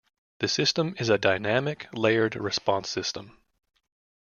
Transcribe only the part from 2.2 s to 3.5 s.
response system.